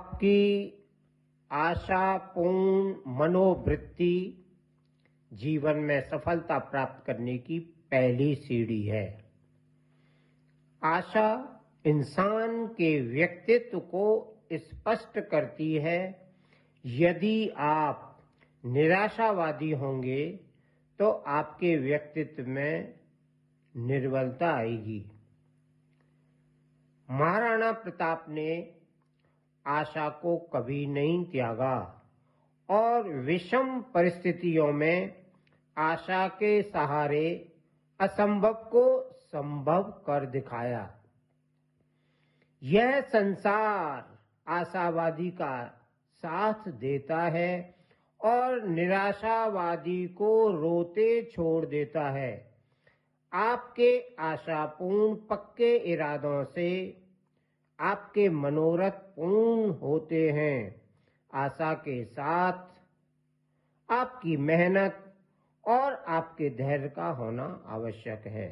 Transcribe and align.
आपकी 0.00 0.80
आशापूर्ण 1.50 3.12
मनोवृत्ति 3.14 4.44
जीवन 5.32 5.76
में 5.76 6.00
सफलता 6.00 6.58
प्राप्त 6.58 7.04
करने 7.06 7.36
की 7.38 7.58
पहली 7.90 8.34
सीढ़ी 8.34 8.82
है। 8.82 9.06
आशा 10.82 11.28
इंसान 11.86 12.66
के 12.66 13.00
व्यक्तित्व 13.00 13.78
को 13.80 14.06
स्पष्ट 14.52 15.20
करती 15.20 15.72
है, 15.74 16.00
यदि 16.84 17.48
आप 17.58 18.22
निराशावादी 18.64 19.70
होंगे 19.74 20.26
तो 21.00 21.10
आपके 21.10 21.76
व्यक्तित्व 21.76 22.48
में 22.48 22.94
निर्बलता 23.74 24.54
आएगी। 24.54 25.04
महाराणा 27.08 27.72
प्रताप 27.72 28.26
ने 28.28 28.50
आशा 29.70 30.08
को 30.08 30.36
कभी 30.52 30.86
नहीं 30.86 31.24
त्यागा। 31.24 31.76
और 32.70 33.08
विषम 33.08 33.80
परिस्थितियों 33.94 34.72
में 34.72 34.96
आशा 35.78 36.28
के 36.28 36.62
सहारे 36.62 37.52
असंभव 38.00 38.52
को 38.52 38.84
संभव 39.12 39.82
कर 40.06 40.26
दिखाया। 40.26 40.84
यह 42.62 43.00
संसार 43.00 44.18
आशावादी 44.48 45.30
का 45.30 45.52
साथ 46.22 46.68
देता 46.68 47.22
है 47.22 47.74
और 48.24 48.62
निराशावादी 48.62 50.06
को 50.06 50.50
रोते 50.50 51.22
छोड़ 51.24 51.66
देता 51.66 52.10
है। 52.10 52.32
आपके 53.32 54.14
आशापूर्ण 54.18 55.14
पक्के 55.30 55.76
इरादों 55.76 56.44
से 56.44 56.70
आपके 57.80 58.28
मनोरथ 58.28 58.90
पूर्ण 58.90 59.70
होते 59.72 60.30
हैं। 60.30 60.82
आशा 61.34 61.72
के 61.74 62.04
साथ 62.04 62.66
आपकी 63.88 64.36
मेहनत 64.36 65.04
और 65.64 65.92
आपके 66.08 66.50
धैर्य 66.50 66.88
का 66.88 67.08
होना 67.08 67.64
आवश्यक 67.66 68.26
है। 68.26 68.50